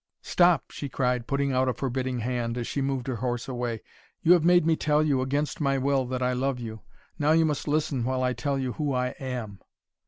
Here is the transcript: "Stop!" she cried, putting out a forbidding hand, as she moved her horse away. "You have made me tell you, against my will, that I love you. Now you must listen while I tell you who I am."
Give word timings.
"Stop!" 0.23 0.71
she 0.71 0.89
cried, 0.89 1.27
putting 1.27 1.51
out 1.51 1.69
a 1.69 1.75
forbidding 1.75 2.21
hand, 2.21 2.57
as 2.57 2.65
she 2.65 2.81
moved 2.81 3.05
her 3.05 3.17
horse 3.17 3.47
away. 3.47 3.83
"You 4.23 4.31
have 4.33 4.43
made 4.43 4.65
me 4.65 4.75
tell 4.75 5.03
you, 5.03 5.21
against 5.21 5.61
my 5.61 5.77
will, 5.77 6.05
that 6.07 6.23
I 6.23 6.33
love 6.33 6.57
you. 6.59 6.81
Now 7.19 7.33
you 7.33 7.45
must 7.45 7.67
listen 7.67 8.03
while 8.03 8.23
I 8.23 8.33
tell 8.33 8.57
you 8.57 8.73
who 8.73 8.93
I 8.93 9.09
am." 9.19 9.59